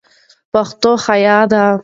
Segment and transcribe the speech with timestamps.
[0.53, 1.63] پښتو حیا ده